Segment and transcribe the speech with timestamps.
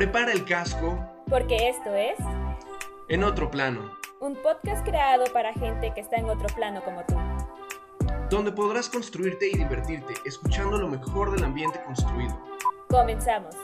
[0.00, 0.98] Prepara el casco.
[1.28, 2.16] Porque esto es...
[3.10, 3.98] En otro plano.
[4.22, 7.16] Un podcast creado para gente que está en otro plano como tú.
[8.30, 12.34] Donde podrás construirte y divertirte escuchando lo mejor del ambiente construido.
[12.88, 13.54] Comenzamos.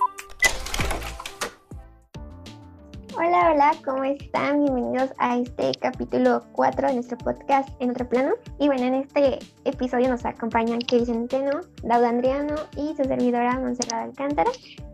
[3.17, 4.63] Hola, hola, ¿cómo están?
[4.63, 8.35] Bienvenidos a este capítulo 4 de nuestro podcast En Otro Plano.
[8.59, 14.11] Y bueno, en este episodio nos acompañan Kevin Centeno, Dauda Andriano y su servidora Monserrat
[14.11, 14.51] Alcántara.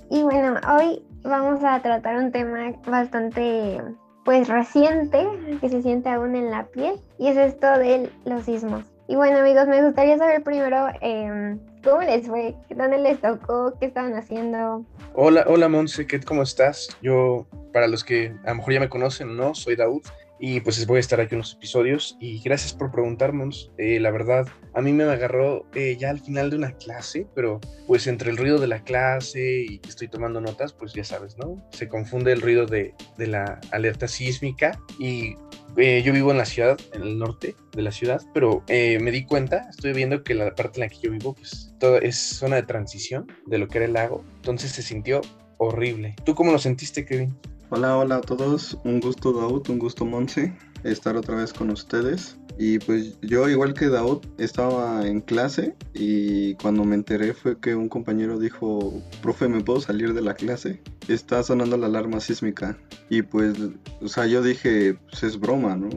[0.09, 3.81] Y bueno, hoy vamos a tratar un tema bastante
[4.25, 5.27] pues reciente
[5.61, 8.85] que se siente aún en la piel y es esto de los sismos.
[9.09, 13.87] Y bueno amigos, me gustaría saber primero eh, cómo les fue, dónde les tocó, qué
[13.87, 14.85] estaban haciendo.
[15.15, 16.97] Hola, hola Monse, ¿cómo estás?
[17.03, 19.55] Yo, para los que a lo mejor ya me conocen, ¿no?
[19.55, 20.03] Soy Daud
[20.45, 23.71] y pues voy a estar aquí en los episodios y gracias por preguntarnos.
[23.79, 27.61] Eh, la verdad, a mí me agarró eh, ya al final de una clase, pero
[27.87, 31.39] pues entre el ruido de la clase y que estoy tomando notas, pues ya sabes,
[31.39, 31.65] ¿no?
[31.71, 35.37] Se confunde el ruido de, de la alerta sísmica y
[35.77, 39.25] eh, yo vivo en la ciudad, en el norte de la ciudad, pero me di
[39.25, 42.57] cuenta, estoy viendo que la parte en la que yo vivo, pues todo es zona
[42.57, 45.21] de transición de lo que era el lago, entonces se sintió
[45.59, 46.17] horrible.
[46.25, 47.39] ¿Tú cómo lo sentiste, Kevin?
[47.75, 48.79] Hola, hola a todos.
[48.85, 52.37] Un gusto, Daud, un gusto, Monse, estar otra vez con ustedes.
[52.59, 57.75] Y pues yo, igual que Daud, estaba en clase y cuando me enteré fue que
[57.75, 60.83] un compañero dijo, profe, ¿me puedo salir de la clase?
[61.09, 62.77] Está sonando la alarma sísmica.
[63.09, 63.57] Y pues,
[64.03, 65.89] o sea, yo dije, pues es broma, ¿no?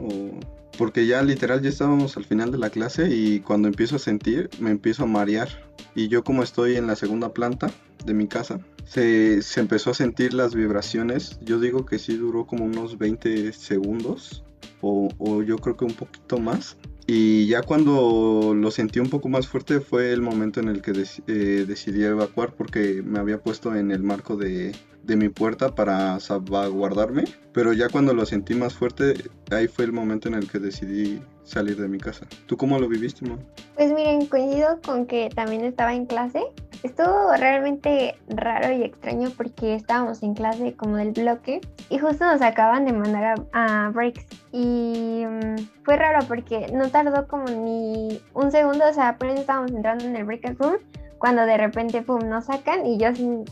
[0.77, 4.49] porque ya literal ya estábamos al final de la clase y cuando empiezo a sentir,
[4.59, 5.49] me empiezo a marear.
[5.93, 7.69] Y yo como estoy en la segunda planta
[8.05, 11.39] de mi casa, se, empezó a sentir las vibraciones.
[11.41, 14.44] Yo digo que sí duró como unos 20 segundos
[14.81, 16.77] o, yo creo que un poquito más.
[17.08, 20.92] Y ya cuando lo sentí un poco más fuerte fue el momento en el que
[21.27, 24.73] eh, decidí evacuar porque me había puesto en el marco de,
[25.06, 27.25] de mi puerta para salvaguardarme.
[27.53, 29.14] Pero ya cuando lo sentí más fuerte,
[29.52, 32.26] ahí fue el momento en el que decidí salir de mi casa.
[32.48, 33.38] ¿Tú cómo lo viviste, Mo?
[33.76, 36.42] Pues miren, coincido con que también estaba en clase.
[36.83, 42.42] Estuvo realmente raro y extraño porque estábamos en clase como del bloque y justo nos
[42.42, 44.26] acaban de mandar a, breaks.
[44.52, 49.71] Y mm, fue raro porque no tardó como ni un segundo, o sea, apenas estábamos
[49.71, 50.77] entrando en el break room
[51.20, 53.09] cuando de repente, pum, nos sacan y yo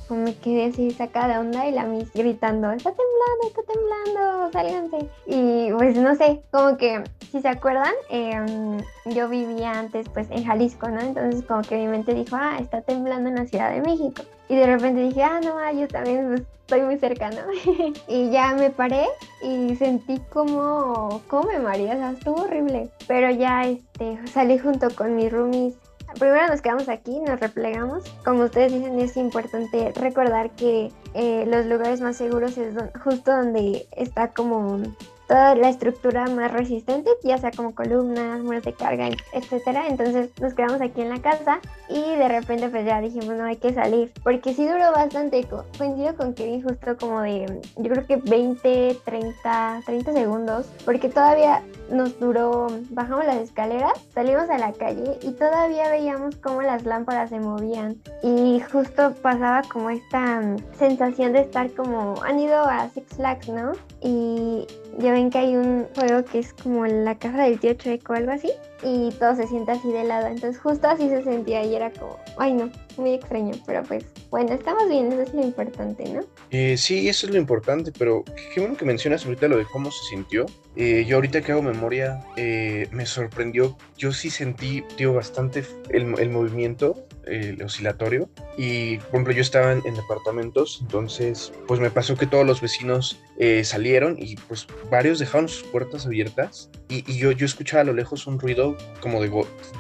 [0.10, 5.10] me quedé así sacada de onda y la mis gritando, está temblando, está temblando, sálganse.
[5.26, 10.46] Y pues no sé, como que si se acuerdan, em, yo vivía antes pues en
[10.46, 11.02] Jalisco, ¿no?
[11.02, 14.24] Entonces como que mi mente dijo, ah, está temblando en la Ciudad de México.
[14.50, 17.42] Y de repente dije, ah, no, yo también pues, estoy muy cercano.
[18.08, 19.06] y ya me paré
[19.42, 22.90] y sentí como, como me maría, o estuvo horrible.
[23.08, 25.76] Pero ya este, salí junto con mis roomies
[26.20, 28.04] primero nos quedamos aquí, nos replegamos.
[28.24, 33.88] Como ustedes dicen, es importante recordar que eh, los lugares más seguros es justo donde
[33.92, 34.82] está como
[35.28, 39.88] toda la estructura más resistente, ya sea como columnas, muros de carga, etcétera.
[39.88, 43.58] Entonces nos quedamos aquí en la casa y de repente pues ya dijimos no hay
[43.58, 45.48] que salir, porque sí duró bastante.
[45.78, 51.64] Coincido con Kevin justo como de yo creo que 20, 30, 30 segundos, porque todavía
[51.90, 57.30] nos duró, bajamos las escaleras, salimos a la calle y todavía veíamos cómo las lámparas
[57.30, 60.42] se movían y justo pasaba como esta
[60.78, 63.74] sensación de estar como han ido a Six Flags, ¿no?
[64.02, 64.68] Y
[65.00, 68.16] ya ven que hay un juego que es como la caja del tío Chueco o
[68.16, 68.52] algo así.
[68.84, 70.28] Y todo se siente así de lado.
[70.28, 73.54] Entonces justo así se sentía y era como, ay no, muy extraño.
[73.66, 76.22] Pero pues bueno, estamos bien, eso es lo importante, ¿no?
[76.52, 78.24] Eh, sí, eso es lo importante, pero
[78.54, 80.46] qué bueno que mencionas ahorita lo de cómo se sintió.
[80.76, 83.78] Eh, yo ahorita que hago memoria, eh, me sorprendió.
[83.98, 88.30] Yo sí sentí, tío, bastante el, el movimiento el oscilatorio.
[88.58, 93.20] Y, por ejemplo, yo estaba en, departamentos, entonces, pues me pasó que todos los vecinos
[93.38, 96.70] eh, salieron y, pues, varios dejaron sus puertas abiertas.
[96.90, 99.30] Y, yo, yo escuchaba a lo lejos un ruido como de,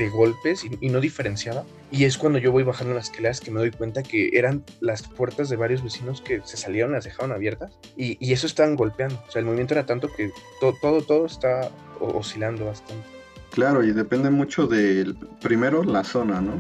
[0.10, 1.64] golpes y, no diferenciaba.
[1.92, 5.04] Y es cuando yo voy bajando las escaleras que me doy cuenta que eran las
[5.04, 7.78] puertas de varios vecinos que se salieron, las dejaron abiertas.
[7.96, 9.22] Y, y eso estaban golpeando.
[9.28, 11.70] O sea, el movimiento era tanto que todo, todo, todo está
[12.00, 13.06] oscilando bastante.
[13.52, 16.54] Claro, y depende mucho del, primero, la zona, ¿no?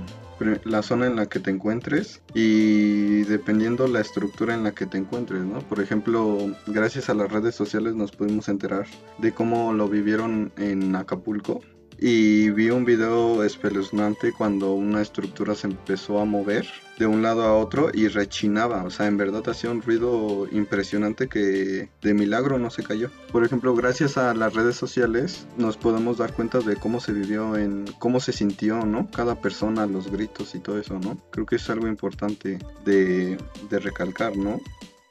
[0.64, 4.98] La zona en la que te encuentres y dependiendo la estructura en la que te
[4.98, 5.60] encuentres, ¿no?
[5.60, 6.38] Por ejemplo,
[6.68, 8.86] gracias a las redes sociales nos pudimos enterar
[9.20, 11.62] de cómo lo vivieron en Acapulco
[12.06, 16.68] y vi un video espeluznante cuando una estructura se empezó a mover
[17.00, 21.30] de un lado a otro y rechinaba, o sea, en verdad hacía un ruido impresionante
[21.30, 23.10] que de milagro no se cayó.
[23.32, 27.56] Por ejemplo, gracias a las redes sociales nos podemos dar cuenta de cómo se vivió
[27.56, 29.10] en cómo se sintió, ¿no?
[29.10, 31.18] Cada persona, los gritos y todo eso, ¿no?
[31.32, 33.38] Creo que es algo importante de,
[33.70, 34.60] de recalcar, ¿no?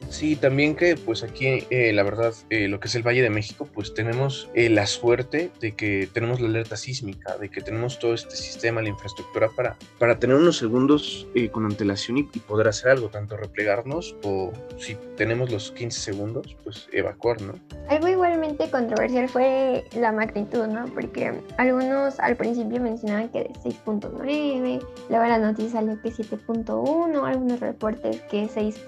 [0.08, 3.30] Sí, también que pues aquí, eh, la verdad, eh, lo que es el Valle de
[3.30, 7.98] México, pues tenemos eh, la suerte de que tenemos la alerta sísmica, de que tenemos
[7.98, 12.68] todo este sistema, la infraestructura para, para tener unos segundos con antelación y, y, poder
[12.68, 17.54] hacer algo, tanto replegarnos o si tenemos los 15 segundos, pues evacuar, ¿no?
[17.88, 20.86] Algo igualmente controversial fue la magnitud, ¿no?
[20.86, 27.60] Porque algunos al principio mencionaban que de 6.9, luego la noticia salió que 7.1, algunos
[27.60, 28.80] reportes que 6.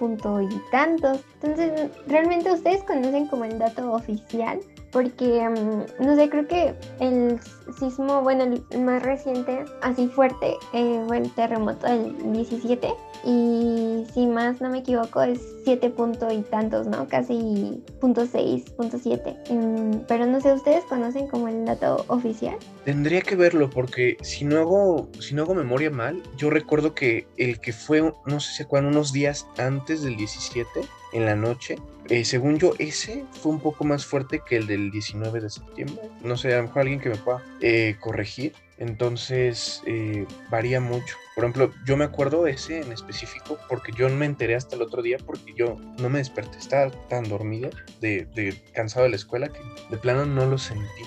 [0.50, 1.03] y tantos.
[1.12, 4.60] Entonces, ¿realmente ustedes conocen como el dato oficial?
[4.94, 7.40] Porque, mm, no sé, creo que el
[7.80, 12.88] sismo, bueno, el más reciente, así fuerte, eh, fue el terremoto del 17
[13.24, 17.08] y si más no me equivoco es 7 punto y tantos, ¿no?
[17.08, 19.36] Casi punto 6, punto 7.
[19.50, 22.56] Mm, pero no sé, ¿ustedes conocen como el dato oficial?
[22.84, 27.26] Tendría que verlo porque si no hago, si no hago memoria mal, yo recuerdo que
[27.36, 30.68] el que fue, no sé si cuándo, unos días antes del 17,
[31.14, 31.78] en la noche,
[32.10, 36.10] eh, según yo, ese fue un poco más fuerte que el del 19 de septiembre.
[36.22, 38.52] No sé, a lo mejor alguien que me pueda eh, corregir.
[38.76, 41.16] Entonces, eh, varía mucho.
[41.34, 45.00] Por ejemplo, yo me acuerdo ese en específico porque yo me enteré hasta el otro
[45.00, 46.58] día porque yo no me desperté.
[46.58, 47.70] Estaba tan dormido,
[48.00, 49.60] de, de cansado de la escuela, que
[49.90, 51.02] de plano no lo sentí.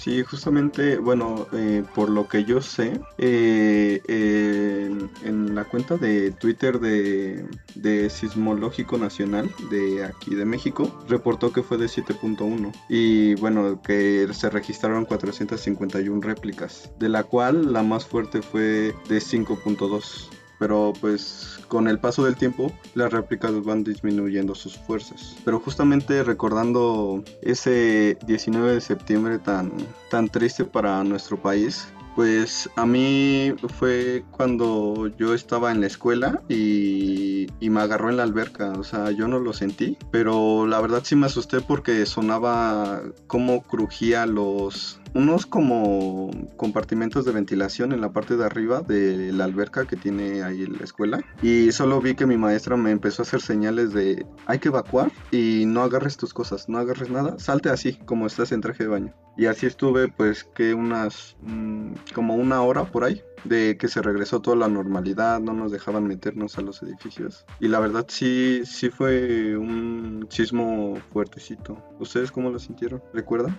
[0.00, 6.78] Sí, justamente, bueno, eh, por lo que yo sé, eh, en, la cuenta de Twitter
[6.78, 13.82] de, de, Sismológico Nacional de aquí de México, reportó que fue de 7.1 y bueno,
[13.82, 20.92] que se registraron 451 réplicas, de la cual la más fuerte fue de 5.2 pero
[21.00, 25.36] pues con el paso del tiempo las réplicas van disminuyendo sus fuerzas.
[25.44, 29.72] Pero justamente recordando ese 19 de septiembre tan,
[30.10, 31.88] tan triste para nuestro país,
[32.18, 38.16] pues a mí fue cuando yo estaba en la escuela y, y, me agarró en
[38.16, 38.72] la alberca.
[38.72, 43.62] O sea, yo no lo sentí, pero la verdad sí me asusté porque sonaba como
[43.62, 49.86] crujía los, unos como compartimentos de ventilación en la parte de arriba de la alberca
[49.86, 51.20] que tiene ahí la escuela.
[51.42, 55.10] Y solo vi que mi maestra me empezó a hacer señales de hay que evacuar
[55.30, 58.90] y no agarres tus cosas, no agarres nada, salte así como estás en traje de
[58.90, 59.14] baño.
[59.36, 64.02] Y así estuve pues que unas mm, como una hora por ahí de que se
[64.02, 67.46] regresó toda la normalidad, no nos dejaban meternos a los edificios.
[67.60, 71.82] Y la verdad sí, sí fue un sismo fuertecito.
[72.00, 73.02] ¿Ustedes cómo lo sintieron?
[73.14, 73.58] ¿Recuerdan?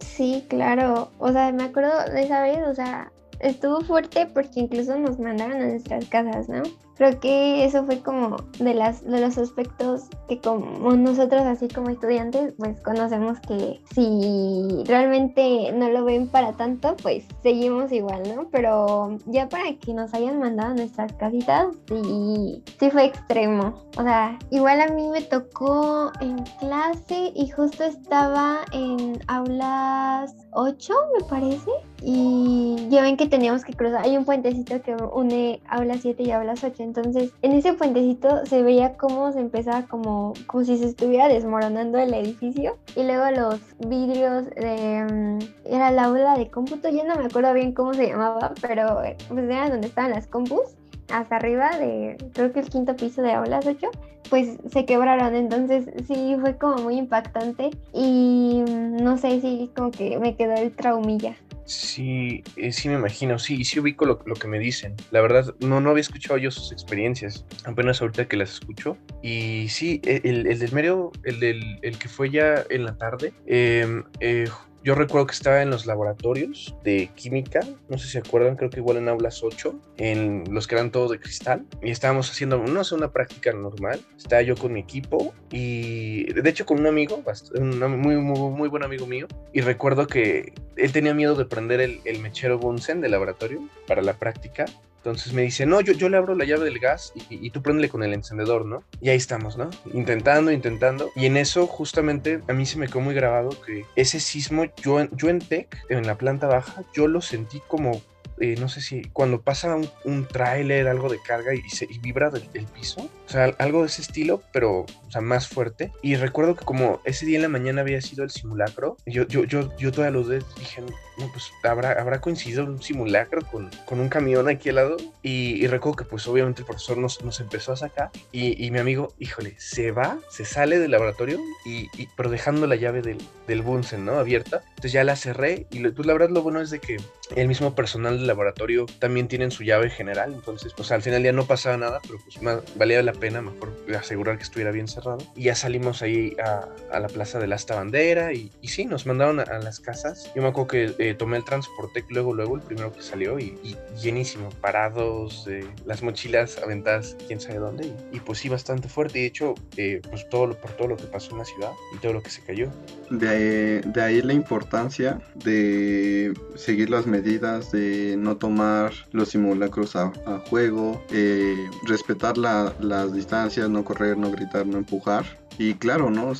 [0.00, 1.10] Sí, claro.
[1.18, 5.60] O sea, me acuerdo de esa vez, o sea, estuvo fuerte porque incluso nos mandaron
[5.60, 6.62] a nuestras casas, ¿no?
[6.96, 11.90] Creo que eso fue como de, las, de los aspectos que como nosotros así como
[11.90, 18.48] estudiantes pues conocemos que si realmente no lo ven para tanto pues seguimos igual, ¿no?
[18.50, 23.74] Pero ya para que nos hayan mandado a nuestras casitas sí, sí fue extremo.
[23.96, 30.94] O sea, igual a mí me tocó en clase y justo estaba en aulas 8
[31.16, 31.70] me parece
[32.02, 36.30] y ya ven que teníamos que cruzar, hay un puentecito que une aulas 7 y
[36.30, 40.86] aulas 8 entonces, en ese puentecito se veía cómo se empezaba como, como si se
[40.86, 42.76] estuviera desmoronando el edificio.
[42.94, 45.06] Y luego los vidrios de...
[45.10, 45.38] Mm,
[45.72, 49.16] era la aula de cómputo, ya no me acuerdo bien cómo se llamaba, pero eh,
[49.28, 50.76] pues era donde estaban las compus
[51.10, 53.88] hasta arriba de creo que el quinto piso de aulas 8
[54.28, 59.90] pues se quebraron entonces sí fue como muy impactante y mm, no sé si como
[59.90, 61.34] que me quedó el traumilla
[61.68, 64.96] Sí, eh, sí me imagino, sí, sí ubico lo, que me dicen.
[65.10, 68.96] La verdad, no, no había escuchado yo sus experiencias, apenas ahorita que las escucho.
[69.22, 72.96] Y sí, e, el, el del medio, el, del, el que fue ya en la
[72.96, 74.48] tarde, eh, eh,
[74.84, 78.70] yo recuerdo que estaba en los laboratorios de química, no sé si se acuerdan, creo
[78.70, 82.58] que igual en aulas 8, en los que eran todos de cristal, y estábamos haciendo,
[82.58, 84.00] no sé, una práctica normal.
[84.16, 87.22] Estaba yo con mi equipo y, de hecho, con un amigo,
[87.54, 91.80] un muy, muy, muy buen amigo mío, y recuerdo que él tenía miedo de prender
[91.80, 94.64] el, el mechero Bunsen del laboratorio para la práctica,
[94.98, 97.88] entonces me dice, no, yo, yo le abro la llave del gas y, tú préndele
[97.88, 98.82] con el encendedor, ¿no?
[99.00, 99.70] Y ahí estamos, ¿no?
[99.92, 101.10] Intentando, intentando.
[101.14, 105.08] Y en eso justamente a mí se me quedó muy grabado que ese sismo, yo,
[105.12, 108.02] yo en TEC, en la planta baja, yo lo sentí como
[108.40, 111.98] eh, no sé si cuando pasa un, un tráiler, algo de carga y, se, y
[111.98, 115.92] vibra del, piso, o sea, algo de ese estilo, pero, o sea, más fuerte.
[116.02, 119.44] Y recuerdo que como ese día en la mañana había sido el simulacro, yo, yo,
[119.44, 120.82] yo, yo toda luz dije,
[121.26, 124.96] pues habrá, habrá coincidido un simulacro con, con un camión aquí al lado.
[125.22, 128.70] Y, y, recuerdo que pues obviamente el profesor nos, nos empezó a sacar y, y,
[128.70, 133.18] mi amigo, híjole, se va, se sale del laboratorio y, pero dejando la llave del,
[133.46, 134.18] del Bunsen, ¿no?
[134.18, 134.62] Abierta.
[134.68, 136.98] Entonces ya la cerré y pues la verdad lo bueno es de que
[137.36, 141.32] el mismo personal del laboratorio también tienen su llave general, entonces pues al final ya
[141.32, 145.18] no pasaba nada, pero pues más, valía la pena mejor asegurar que estuviera bien cerrado.
[145.36, 148.84] Y ya salimos ahí a, a la plaza de la Asta Bandera y, y, sí,
[148.84, 150.30] nos mandaron a, a, las casas.
[150.34, 153.58] Yo me acuerdo que eh, tomé el transporte luego, luego, el primero que salió y,
[153.62, 158.88] y llenísimo, parados, eh, las mochilas aventadas quién sabe dónde y, y, pues sí, bastante
[158.88, 159.18] fuerte.
[159.18, 161.72] Y de hecho, eh, pues todo lo, por todo lo que pasó en la ciudad
[161.94, 162.70] y todo lo que se cayó.
[163.10, 170.12] De, de ahí la importancia de seguir las medidas, de no tomar los simulacros a,
[170.48, 175.24] juego, eh, respetar la, las distancias, no correr, no gritar, no empujar.
[175.58, 176.30] Y claro, ¿no?
[176.30, 176.34] O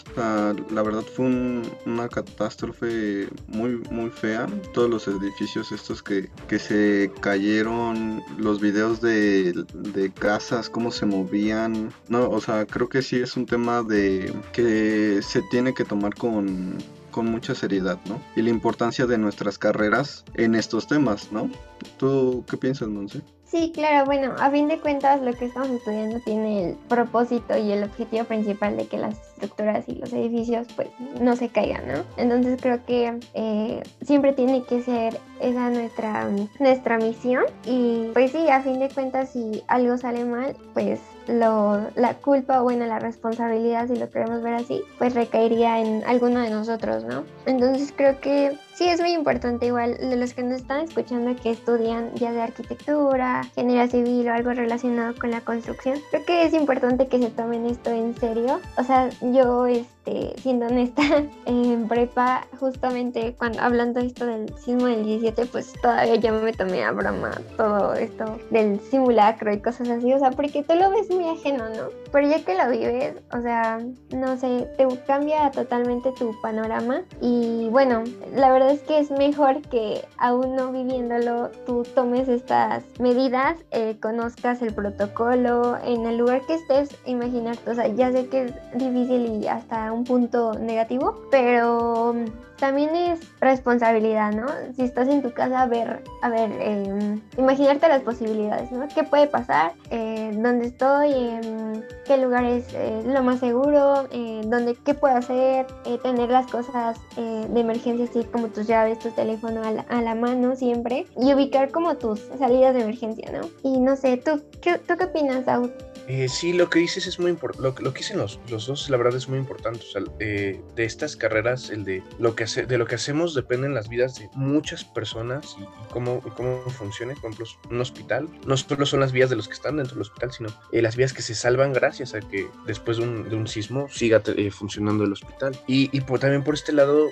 [0.70, 4.47] la verdad fue un, una catástrofe muy, muy fea.
[4.73, 11.04] Todos los edificios estos que, que se cayeron, los videos de, de casas, cómo se
[11.04, 11.92] movían.
[12.08, 16.14] No, o sea, creo que sí es un tema de que se tiene que tomar
[16.14, 16.78] con,
[17.18, 18.20] con mucha seriedad, ¿no?
[18.37, 21.50] Y la importancia de nuestras carreras en estos temas, ¿no?
[21.96, 23.22] ¿Tú qué piensas, Monse?
[23.44, 27.72] Sí, claro, bueno, a fin de cuentas lo que estamos estudiando tiene el propósito y
[27.72, 32.04] el objetivo principal de que las estructuras y los edificios pues no se caigan, ¿no?
[32.16, 38.48] Entonces creo que eh, siempre tiene que ser esa nuestra, nuestra misión y pues sí,
[38.48, 42.99] a fin de cuentas si algo sale mal, pues lo, la culpa o bueno, la
[42.99, 47.25] responsabilidad, si lo queremos ver así, pues recaería en alguno de nosotros, ¿no?
[47.47, 51.50] Entonces creo que sí es muy importante igual de los que nos están escuchando que
[51.50, 56.54] estudian ya de arquitectura, ingeniería civil o algo relacionado con la construcción, creo que es
[56.54, 58.61] importante que se tomen esto en serio.
[58.76, 61.02] O sea, yo este, siendo honesta,
[61.47, 66.85] en prepa, justamente cuando hablando esto del sismo del 17, pues todavía yo me tomé
[66.85, 71.11] a broma todo esto del simulacro y cosas así, o sea, porque tú lo ves
[71.11, 71.88] muy ajeno, ¿no?
[72.12, 73.80] Pero ya que lo vives, o sea,
[74.14, 78.04] no sé, te cambia totalmente tu panorama y bueno,
[78.35, 83.96] la verdad es que es mejor que aún no viviéndolo, tú tomes estas medidas, eh,
[84.00, 88.54] conozcas el protocolo en el lugar que estés, imaginarte, o sea, ya sé que es
[88.75, 92.14] difícil y hasta un punto negativo, pero
[92.58, 94.46] también es responsabilidad, ¿no?
[94.74, 98.86] Si estás en tu casa, a ver, a ver, eh, imaginarte las posibilidades, ¿no?
[98.88, 99.72] ¿Qué puede pasar?
[99.90, 101.12] Eh, ¿Dónde estoy?
[101.12, 102.66] Eh, ¿Qué lugar es
[103.04, 104.08] lo más seguro?
[104.44, 105.66] ¿dónde, ¿Qué puedo hacer?
[106.02, 110.14] tener las cosas de emergencia, así como tus llaves, tu teléfono a la, a la,
[110.14, 113.48] mano siempre y ubicar como tus salidas de emergencia, ¿no?
[113.62, 115.70] Y no sé, ¿tú qué, ¿tú qué opinas, Daud?
[116.08, 117.62] Eh, sí, lo que dices es muy importante.
[117.62, 119.80] Lo, lo, que dicen los, los, dos, la verdad, es muy importante.
[119.80, 123.34] O sea, eh, de estas carreras, el de lo que hace, de lo que hacemos
[123.34, 127.14] dependen las vidas de muchas personas y, y cómo, y cómo funcione.
[127.14, 130.02] Por ejemplo, un hospital no solo son las vías de los que están dentro del
[130.02, 133.36] hospital, sino eh, las vías que se salvan gracias a que después de un, de
[133.36, 135.58] un sismo siga eh, funcionando el hospital.
[135.66, 137.08] Y, y por, también por este lado,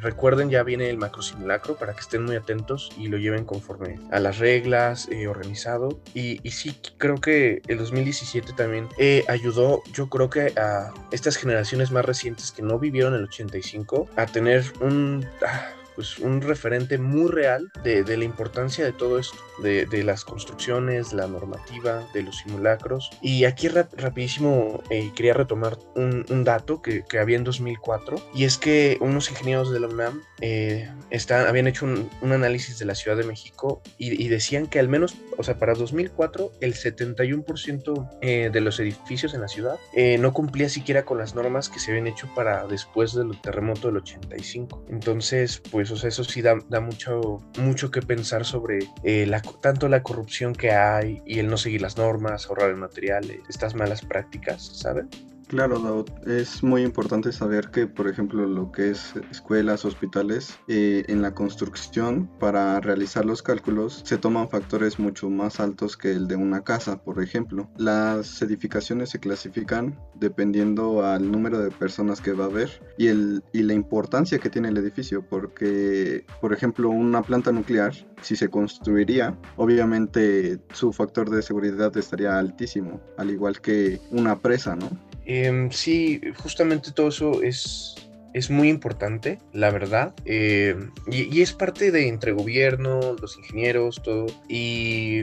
[0.00, 3.98] recuerden, ya viene el macro simulacro para que estén muy atentos y lo lleven conforme
[4.10, 6.00] a las reglas, organizado.
[6.14, 11.36] Y, y sí, creo que el 2017 también eh, ayudó, yo creo que a estas
[11.36, 15.24] generaciones más recientes que no vivieron el 85 a tener un...
[15.42, 20.04] Ah, pues un referente muy real de, de la importancia de todo esto, de, de,
[20.04, 23.10] las construcciones, la normativa, de los simulacros.
[23.20, 28.16] Y aquí rap, rapidísimo eh, quería retomar un, un dato que, que, había en 2004,
[28.34, 32.78] y es que unos ingenieros de la UNAM eh, están, habían hecho un, un, análisis
[32.78, 36.52] de la Ciudad de México y, y, decían que al menos, o sea, para 2004,
[36.60, 41.34] el 71% eh, de los edificios en la ciudad eh, no cumplía siquiera con las
[41.34, 44.86] normas que se habían hecho para después del terremoto del 85.
[44.88, 50.02] Entonces, pues, sea, eso sí da, da mucho, mucho que pensar sobre eh, tanto la
[50.02, 54.62] corrupción que hay y el no seguir las normas, ahorrar el material, estas malas prácticas,
[54.62, 55.08] ¿saben?
[55.50, 61.02] Claro, Daud, es muy importante saber que, por ejemplo, lo que es escuelas, hospitales, eh,
[61.08, 66.28] en la construcción, para realizar los cálculos, se toman factores mucho más altos que el
[66.28, 67.68] de una casa, por ejemplo.
[67.76, 73.42] Las edificaciones se clasifican dependiendo al número de personas que va a haber y, el,
[73.52, 77.92] y la importancia que tiene el edificio, porque, por ejemplo, una planta nuclear,
[78.22, 84.76] si se construiría, obviamente su factor de seguridad estaría altísimo, al igual que una presa,
[84.76, 85.09] ¿no?
[85.32, 87.94] Eh, sí, justamente todo eso es,
[88.32, 90.14] es muy importante, la verdad.
[90.24, 94.26] Eh, y, y, es parte de entre gobierno, los ingenieros, todo.
[94.48, 95.20] Y,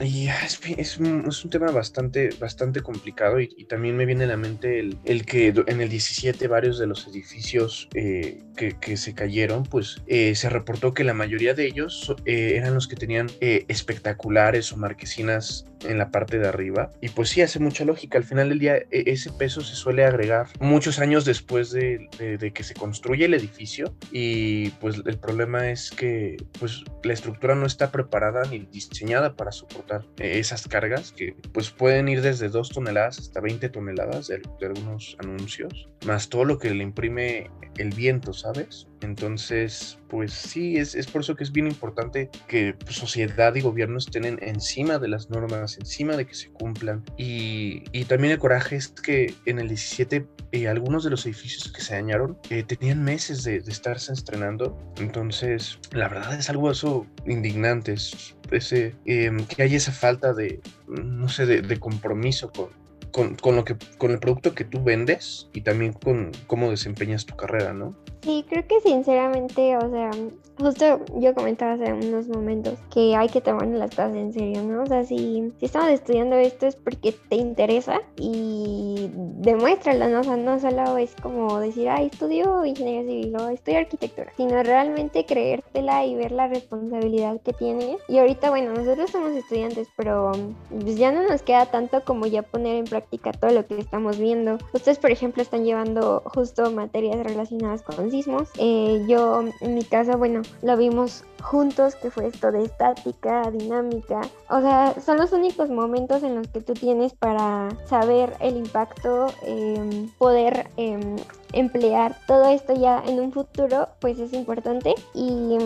[0.00, 3.40] y es, es, un, es, un, tema bastante, bastante complicado.
[3.40, 6.78] Y, y, también me viene a la mente el, el, que en el 17 varios
[6.78, 11.54] de los edificios eh, que, que, se cayeron, pues eh, se reportó que la mayoría
[11.54, 16.48] de ellos eh, eran los que tenían eh, espectaculares o marquesinas en la parte de
[16.48, 16.90] arriba.
[17.00, 18.18] Y pues sí, hace mucha lógica.
[18.18, 22.64] Al final del día, ese peso se suele agregar muchos años después de, de, que
[22.64, 27.90] se construye el edificio y pues el problema es que pues la estructura no está
[27.90, 33.40] preparada ni diseñada para soportar esas cargas que pues pueden ir desde 2 toneladas hasta
[33.40, 38.86] 20 toneladas de, de algunos anuncios, más todo lo que le imprime el viento, ¿sabes?
[39.04, 43.60] Entonces, pues sí, es, es por eso que es bien importante que pues, sociedad y
[43.60, 47.04] gobierno estén encima de las normas, encima de que se cumplan.
[47.16, 51.70] Y, y también el coraje es que en el 17 eh, algunos de los edificios
[51.72, 54.78] que se dañaron eh, tenían meses de, de, estarse estrenando.
[54.98, 60.60] Entonces, la verdad es algo eso indignante, es, ese, eh, que hay esa falta de,
[60.86, 62.83] no sé, de compromiso con,
[63.14, 67.24] con, con, lo que, con el producto que tú vendes y también con cómo desempeñas
[67.24, 67.94] tu carrera, ¿no?
[68.22, 70.10] Sí, creo que sinceramente, o sea,
[70.58, 74.82] justo yo comentaba hace unos momentos que hay que tomar las cosas en serio, ¿no?
[74.82, 80.20] O sea, si, si estamos estudiando esto es porque te interesa y demuéstralo, ¿no?
[80.20, 84.60] O sea, no solo es como decir, ay, estudio ingeniería civil o estudio arquitectura, sino
[84.62, 87.98] realmente creértela y ver la responsabilidad que tienes.
[88.08, 90.32] Y ahorita, bueno, nosotros somos estudiantes, pero
[90.70, 93.03] pues ya no nos queda tanto como ya poner en práctica
[93.40, 94.58] todo lo que estamos viendo.
[94.72, 98.48] Ustedes, por ejemplo, están llevando justo materias relacionadas con sismos.
[98.58, 104.22] Eh, yo, en mi caso, bueno, lo vimos juntos, que fue esto de estática, dinámica.
[104.50, 109.26] O sea, son los únicos momentos en los que tú tienes para saber el impacto,
[109.42, 111.16] eh, poder eh,
[111.54, 114.94] emplear todo esto ya en un futuro, pues es importante.
[115.14, 115.56] Y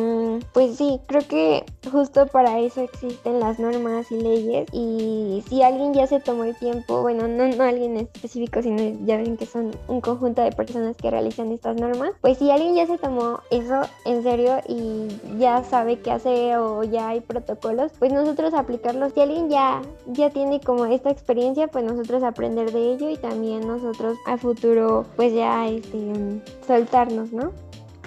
[0.53, 4.69] pues sí, creo que justo para eso existen las normas y leyes.
[4.73, 9.17] Y si alguien ya se tomó el tiempo, bueno, no, no alguien específico, sino ya
[9.17, 12.87] ven que son un conjunto de personas que realizan estas normas, pues si alguien ya
[12.87, 15.09] se tomó eso en serio y
[15.39, 19.13] ya sabe qué hacer o ya hay protocolos, pues nosotros aplicarlos.
[19.13, 23.67] Si alguien ya, ya tiene como esta experiencia, pues nosotros aprender de ello y también
[23.67, 27.53] nosotros a futuro pues ya este, soltarnos, ¿no?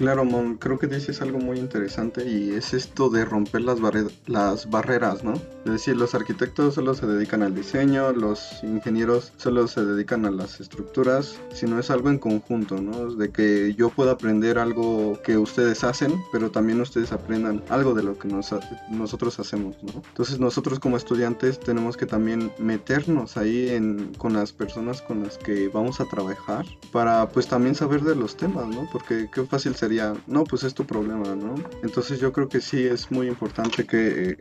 [0.02, 4.06] Claro, Mon, creo que dices algo muy interesante y es esto de romper las, barre
[4.26, 5.34] las barreras, ¿no?
[5.64, 10.32] Es decir, los arquitectos solo se dedican al diseño, los ingenieros solo se dedican a
[10.32, 13.14] las estructuras, sino es algo en conjunto, ¿no?
[13.14, 18.02] De que yo pueda aprender algo que ustedes hacen, pero también ustedes aprendan algo de
[18.02, 18.52] lo que nos,
[18.90, 20.02] nosotros hacemos, ¿no?
[20.08, 23.70] Entonces nosotros como estudiantes tenemos que también meternos ahí
[24.18, 28.36] con las personas con las que vamos a trabajar para pues también saber de los
[28.36, 28.88] temas, ¿no?
[28.90, 29.91] Porque qué fácil sería,
[30.26, 31.54] no, pues es tu problema, ¿no?
[31.82, 34.38] Entonces yo creo que sí es muy importante que eh,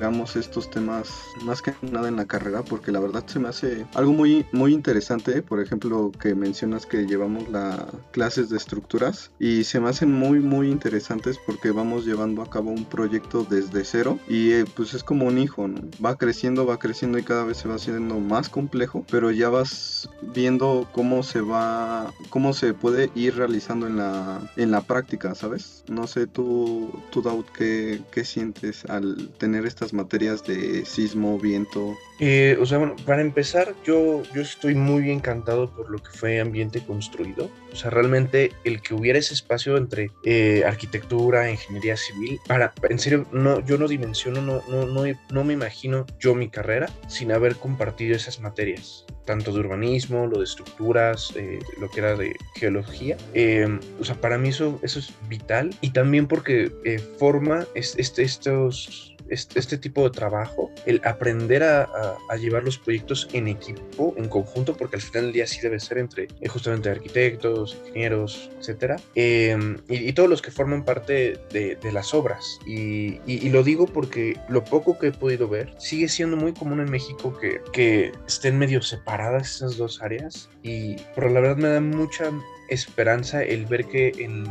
[0.00, 1.10] veamos estos temas
[1.44, 4.72] más que nada en la carrera, porque la verdad se me hace algo muy, muy
[4.72, 10.12] interesante, por ejemplo, que mencionas que llevamos las clases de estructuras y se me hacen
[10.12, 14.94] muy, muy interesantes porque vamos llevando a cabo un proyecto desde cero y eh, pues
[14.94, 15.68] es como un hijo.
[16.04, 20.08] Va creciendo, va creciendo y cada vez se va haciendo más complejo, pero ya vas
[20.34, 25.84] viendo cómo se va, cómo se puede ir realizando en la, en la práctica, ¿sabes?
[25.88, 31.96] No sé, tú, tú Daud, ¿qué, ¿qué, sientes al tener estas materias de sismo, viento?
[32.20, 36.40] Eh, o sea, bueno, para empezar, yo, yo estoy muy encantado por lo que fue
[36.40, 37.50] ambiente construido.
[37.72, 42.98] O sea, realmente el que hubiera ese espacio entre eh, arquitectura, ingeniería civil, para, en
[42.98, 47.32] serio, no, yo no dimensiono, no, no, no, no me imagino yo mi carrera sin
[47.32, 52.36] haber compartido esas materias, tanto de urbanismo, lo de estructuras, eh, lo que era de
[52.56, 53.16] geología.
[53.34, 57.94] Eh, o sea, para mí eso, eso es vital y también porque eh, forma es,
[57.98, 63.28] este, estos este, este, tipo de trabajo, el aprender a, a, a, llevar los proyectos
[63.32, 66.90] en equipo, en conjunto, porque al final del día sí debe ser entre eh, justamente
[66.90, 69.56] arquitectos, ingenieros, etcétera, eh,
[69.88, 72.58] y, y, todos los que forman parte de, de las obras.
[72.66, 76.52] Y, y, y, lo digo porque lo poco que he podido ver sigue siendo muy
[76.52, 81.56] común en México que, que estén medio separadas esas dos áreas, y pero la verdad
[81.56, 82.30] me da mucha
[82.72, 84.44] esperanza el ver que en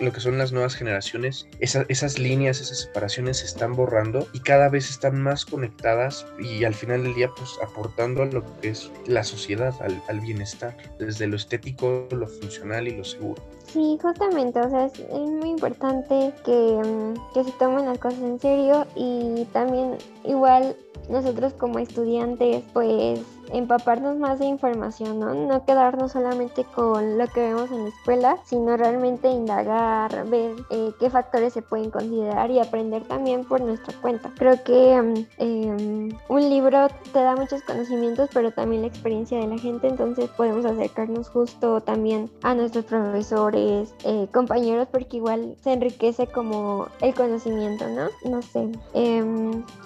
[0.00, 4.40] lo que son las nuevas generaciones, esa, esas líneas, esas separaciones se están borrando y
[4.40, 8.70] cada vez están más conectadas y al final del día pues aportando a lo que
[8.70, 13.42] es la sociedad, al, al bienestar, desde lo estético, lo funcional y lo seguro.
[13.72, 16.80] Sí, justamente, o sea, es, muy importante que,
[17.32, 20.76] que se tomen las cosas en serio y también igual
[21.08, 23.20] nosotros como estudiantes pues
[23.52, 25.34] empaparnos más de información, ¿no?
[25.34, 30.92] No quedarnos solamente con lo que vemos en la escuela, sino realmente indagar, ver eh,
[30.98, 34.32] qué factores se pueden considerar y aprender también por nuestra cuenta.
[34.36, 39.58] Creo que eh, un libro te da muchos conocimientos, pero también la experiencia de la
[39.58, 46.26] gente, entonces podemos acercarnos justo también a nuestros profesores, eh, compañeros, porque igual se enriquece
[46.26, 48.08] como el conocimiento, ¿no?
[48.28, 48.70] No sé.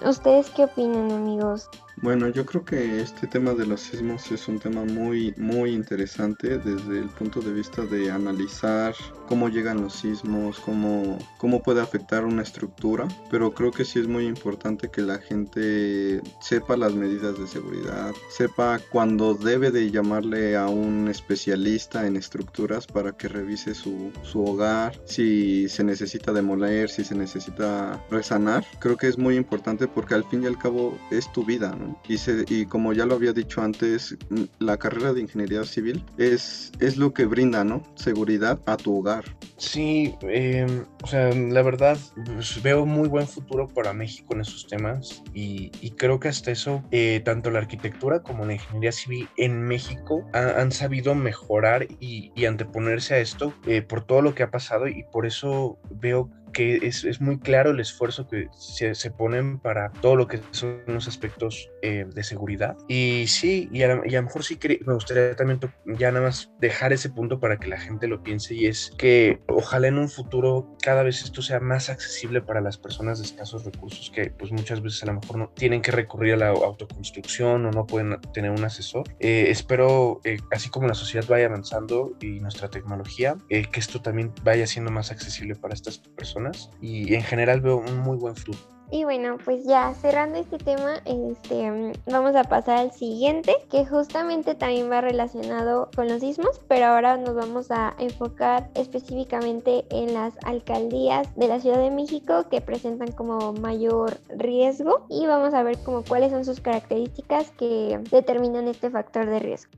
[0.05, 1.69] ¿Ustedes qué opinan, amigos?
[2.01, 6.57] Bueno, yo creo que este tema de los sismos es un tema muy, muy interesante
[6.57, 8.95] desde el punto de vista de analizar
[9.27, 14.07] cómo llegan los sismos, cómo, cómo puede afectar una estructura, pero creo que sí es
[14.07, 20.55] muy importante que la gente sepa las medidas de seguridad, sepa cuándo debe de llamarle
[20.55, 26.89] a un especialista en estructuras para que revise su, su hogar, si se necesita demoler,
[26.89, 28.65] si se necesita resanar.
[28.79, 31.88] Creo que es muy importante porque al fin y al cabo es tu vida, ¿no?
[32.07, 34.17] Y, como ya lo había dicho antes,
[34.59, 37.83] la carrera de ingeniería civil es, es lo que brinda, ¿no?
[37.95, 39.25] Seguridad a tu hogar.
[39.57, 44.67] Sí, em, o sea, la verdad, pues, veo muy buen futuro para México en esos
[44.67, 49.61] temas y, creo que hasta eso, eh, tanto la arquitectura como la ingeniería civil en
[49.63, 54.87] México han sabido mejorar y, anteponerse a esto eh, por todo lo que ha pasado
[54.87, 59.59] y por eso veo que es, es, muy claro el esfuerzo que se, se, ponen
[59.59, 62.77] para todo lo que son los aspectos eh, de seguridad.
[62.87, 67.09] Y sí, y a, lo mejor sí me gustaría también ya nada más dejar ese
[67.09, 71.03] punto para que la gente lo piense y es que ojalá en un futuro cada
[71.03, 75.03] vez esto sea más accesible para las personas de escasos recursos que pues muchas veces
[75.03, 78.63] a lo mejor no tienen que recurrir a la autoconstrucción o no pueden tener un
[78.63, 79.03] asesor.
[79.19, 84.33] Eh, espero, eh, así como la sociedad vaya avanzando y nuestra tecnología, que esto también
[84.43, 86.38] vaya siendo más accesible para estas personas
[86.81, 88.59] y en general veo un muy buen fruto.
[88.91, 94.55] Y bueno, pues ya cerrando este tema, este, vamos a pasar al siguiente, que justamente
[94.55, 100.33] también va relacionado con los sismos, pero ahora nos vamos a enfocar específicamente en las
[100.43, 105.77] alcaldías de la Ciudad de México que presentan como mayor riesgo y vamos a ver
[105.83, 109.71] como cuáles son sus características que determinan este factor de riesgo.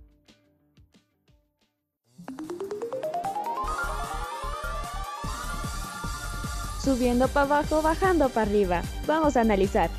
[6.83, 8.81] Subiendo para abajo, bajando para arriba.
[9.05, 9.89] Vamos a analizar.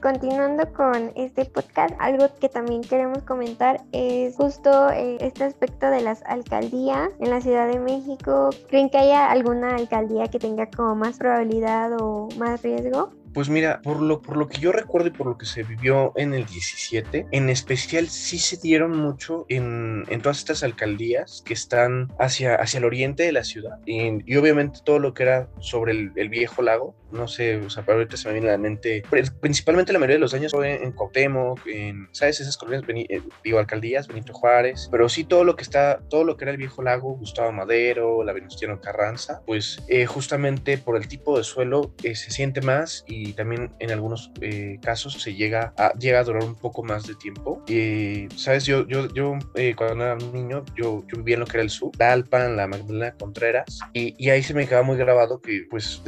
[0.00, 6.02] Continuando con este podcast, algo que también queremos comentar es justo eh, este aspecto de
[6.02, 8.50] las alcaldías en la Ciudad de México.
[8.68, 13.10] ¿Creen que haya alguna alcaldía que tenga como más probabilidad o más riesgo?
[13.36, 16.14] Pues mira, por lo, por lo que yo recuerdo y por lo que se vivió
[16.16, 21.52] en el 17, en especial sí se dieron mucho en, en todas estas alcaldías que
[21.52, 25.92] están hacia, hacia el oriente de la ciudad y, obviamente todo lo que era sobre
[25.92, 29.02] el, viejo lago, no sé, o sea, ahorita se me viene a la mente,
[29.40, 32.40] principalmente la mayoría de los años fue en Cuauhtémoc, en, ¿sabes?
[32.40, 36.36] Esas colonias, eh, digo, alcaldías, Benito Juárez, pero sí todo lo que está, todo lo
[36.36, 41.08] que era el viejo lago, Gustavo Madero, la Venustiano Carranza, pues eh, justamente por el
[41.08, 45.72] tipo de suelo eh, se siente más y también en algunos eh, casos se llega
[45.76, 47.62] a, llega a durar un poco más de tiempo.
[47.66, 51.46] y Sabes, yo, yo, yo eh, cuando era un niño, yo, yo, vivía en lo
[51.46, 54.84] que era el sur, la Alpan, la Magdalena Contreras, y, y, ahí se me quedaba
[54.84, 56.02] muy grabado que pues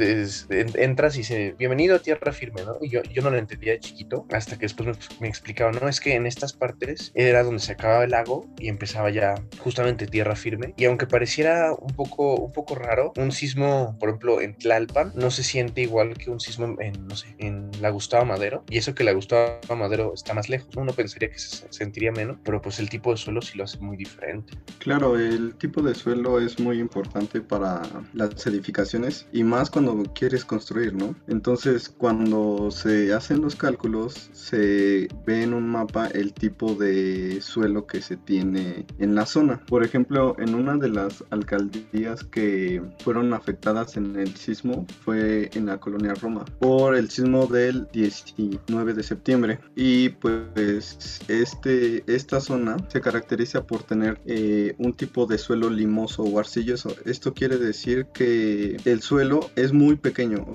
[0.89, 2.77] entras y dice, bienvenido a tierra firme, ¿no?
[2.81, 5.87] Y yo, yo no lo entendía de chiquito, hasta que después me, me explicaban, no,
[5.87, 10.07] es que en estas partes era donde se acababa el lago y empezaba ya justamente
[10.07, 14.57] tierra firme, y aunque pareciera un poco, un poco raro, un sismo, por ejemplo, en
[14.57, 18.63] Tlalpan, no se siente igual que un sismo en no sé, en la Gustavo Madero,
[18.69, 22.37] y eso que la Gustavo Madero está más lejos, uno pensaría que se sentiría menos,
[22.43, 24.53] pero pues el tipo de suelo sí lo hace muy diferente.
[24.79, 27.81] Claro, el tipo de suelo es muy importante para
[28.13, 30.78] las edificaciones y más cuando quieres construir,
[31.27, 37.85] Entonces, cuando se hacen los cálculos, se ve en un mapa el tipo de suelo
[37.85, 39.61] que se tiene en la zona.
[39.67, 45.65] Por ejemplo, en una de las alcaldías que fueron afectadas en el sismo fue en
[45.65, 49.59] la colonia Roma por el sismo del 19 de septiembre.
[49.75, 56.23] Y pues este esta zona se caracteriza por tener eh, un tipo de suelo limoso
[56.23, 56.95] o arcilloso.
[57.05, 60.45] Esto quiere decir que el suelo es muy pequeño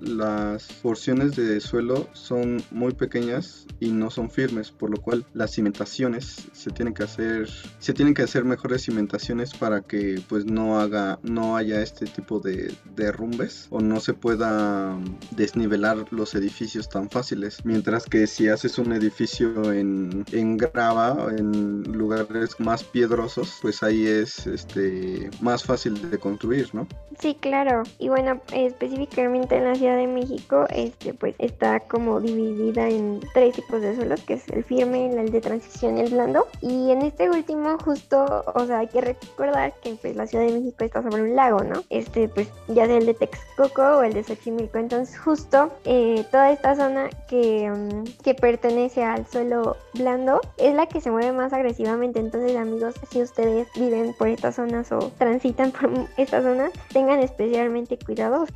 [0.00, 5.54] las porciones de suelo son muy pequeñas y no son firmes por lo cual las
[5.54, 10.80] cimentaciones se tienen que hacer se tienen que hacer mejores cimentaciones para que pues no
[10.80, 14.98] haga no haya este tipo de derrumbes o no se pueda
[15.32, 17.64] desnivelar los edificios tan fáciles.
[17.64, 24.06] Mientras que si haces un edificio en, en grava, en lugares más piedrosos, pues ahí
[24.06, 26.86] es este más fácil de construir, ¿no?
[27.18, 27.82] Sí, claro.
[27.98, 33.54] Y bueno, específicamente en la Ciudad de México, este pues está como dividida en tres
[33.54, 36.46] tipos de suelos, que es el firme, el de transición y el blando.
[36.60, 40.52] Y en este último justo, o sea, hay que recordar que pues la Ciudad de
[40.52, 41.82] México está sobre un lago, ¿no?
[41.90, 44.78] Este pues ya sea el de Texcoco o el de Xochimilco.
[44.78, 50.86] Entonces justo eh, toda esta zona que, mm, que pertenece al suelo blando es la
[50.86, 52.20] que se mueve más agresivamente.
[52.20, 57.98] Entonces, amigos, si ustedes viven por estas zonas o transitan por estas zonas, tengan especialmente
[57.98, 58.46] cuidado.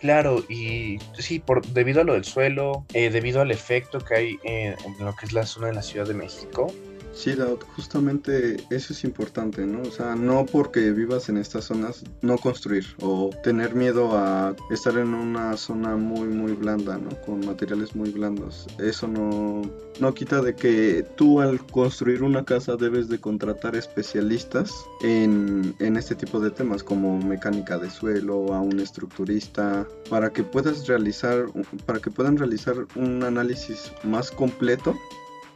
[0.00, 4.38] Claro, y sí, por, debido a lo del suelo, eh, debido al efecto que hay
[4.44, 6.72] en, en lo que es la zona de la Ciudad de México,
[7.18, 7.34] Sí,
[7.74, 9.82] justamente eso es importante, ¿no?
[9.82, 14.96] O sea, no porque vivas en estas zonas, no construir o tener miedo a estar
[14.96, 17.10] en una zona muy, muy blanda, ¿no?
[17.26, 18.68] Con materiales muy blandos.
[18.78, 19.62] Eso no,
[19.98, 25.96] no quita de que tú al construir una casa debes de contratar especialistas en, en
[25.96, 31.46] este tipo de temas, como mecánica de suelo, a un estructurista, para que puedas realizar,
[31.84, 34.94] para que puedan realizar un análisis más completo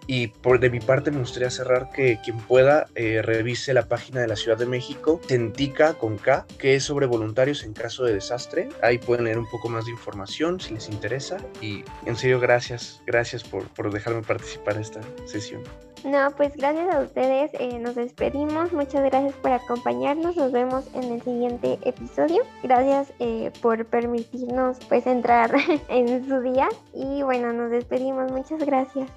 [0.06, 4.20] y por de mi parte me gustaría cerrar que quien pueda eh, revise la página
[4.20, 8.14] de la Ciudad de México, Tentica con K, que es sobre voluntarios en caso de
[8.14, 8.68] desastre.
[8.82, 11.38] Ahí pueden leer un poco más de información si les interesa.
[11.60, 15.62] Y en serio, gracias, gracias por, por dejarme participar en esta sesión.
[16.04, 21.12] No, pues gracias a ustedes, eh, nos despedimos, muchas gracias por acompañarnos, nos vemos en
[21.12, 25.54] el siguiente episodio, gracias eh, por permitirnos pues entrar
[25.88, 29.08] en su día y bueno, nos despedimos, muchas gracias.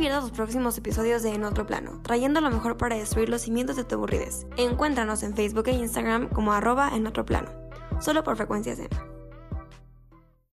[0.00, 3.76] Pierdas los próximos episodios de En Otro Plano, trayendo lo mejor para destruir los cimientos
[3.76, 4.46] de tu aburridez.
[4.56, 7.50] Encuéntranos en Facebook e Instagram como arroba en otro plano,
[8.00, 8.88] solo por frecuencias M.